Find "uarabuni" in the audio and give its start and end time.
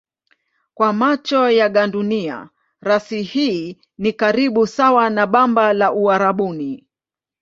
5.93-6.87